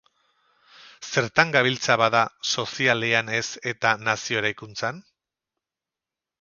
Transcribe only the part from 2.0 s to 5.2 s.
bada, sozialean ez eta nazio eraikuntzan?